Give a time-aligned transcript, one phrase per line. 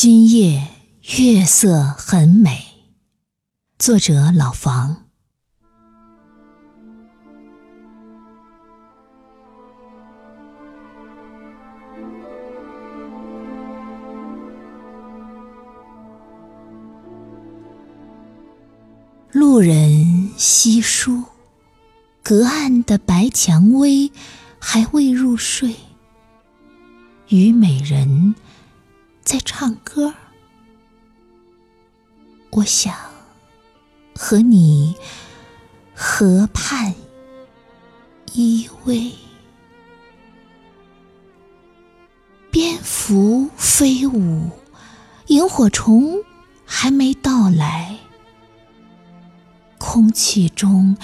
[0.00, 0.62] 今夜
[1.18, 2.56] 月色很美。
[3.80, 5.08] 作者：老房。
[19.32, 21.24] 路人稀疏，
[22.22, 24.12] 隔岸的白蔷薇
[24.60, 25.74] 还未入睡。
[27.26, 28.36] 虞美人
[29.28, 30.14] 在唱歌，
[32.48, 32.96] 我想
[34.14, 34.96] 和你
[35.94, 36.94] 河畔
[38.32, 39.12] 依偎。
[42.50, 44.50] 蝙蝠飞舞，
[45.26, 46.24] 萤火虫
[46.64, 47.98] 还没到来，
[49.76, 50.96] 空气中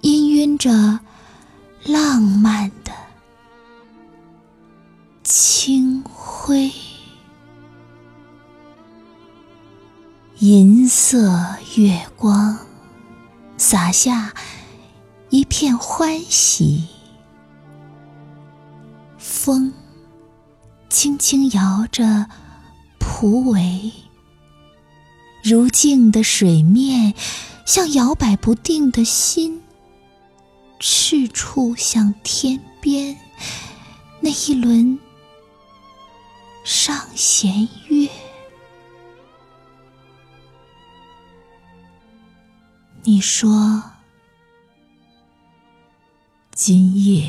[0.00, 1.00] 氤氲着
[1.84, 2.94] 浪漫的。
[5.22, 6.72] 清辉，
[10.40, 11.34] 银色
[11.74, 12.56] 月光
[13.56, 14.32] 洒下
[15.30, 16.86] 一片欢喜。
[19.18, 19.72] 风
[20.88, 22.26] 轻轻摇着
[23.00, 23.92] 蒲苇，
[25.42, 27.14] 如镜的水面
[27.66, 29.60] 像摇摆不定的心，
[30.78, 33.18] 赤处向天边
[34.20, 35.00] 那一轮。
[36.62, 37.87] 上弦月，
[43.10, 43.82] 你说
[46.54, 47.26] 今夜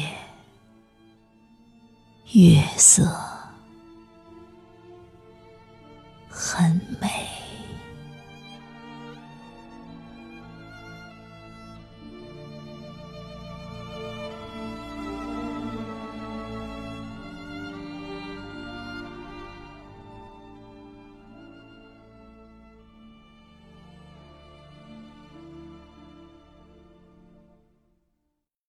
[2.34, 3.06] 月色
[6.28, 7.19] 很美。